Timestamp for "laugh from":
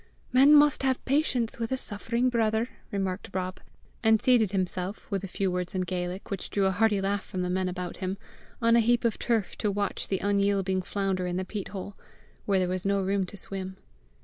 6.99-7.43